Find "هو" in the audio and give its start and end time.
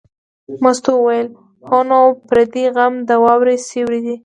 1.69-1.79